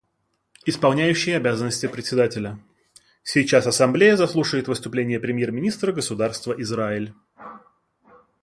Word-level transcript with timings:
Исполняющий 0.65 1.33
обязанности 1.33 1.85
Председателя: 1.85 2.57
Сейчас 3.21 3.67
Ассамблея 3.67 4.17
заслушает 4.17 4.67
выступление 4.67 5.19
премьер-министра 5.19 5.91
Государства 5.91 6.55
Израиль. 6.59 7.13